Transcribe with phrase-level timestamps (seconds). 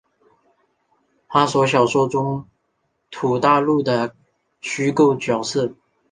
[1.27, 2.47] 哈索小说中
[3.11, 4.15] 土大陆的
[4.59, 5.75] 虚构角色。